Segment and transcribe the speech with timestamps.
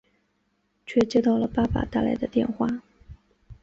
[0.87, 2.65] 却接到爸爸打来的电话